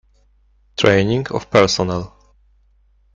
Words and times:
Training 0.77 1.27
of 1.31 1.51
Personnel. 1.51 2.11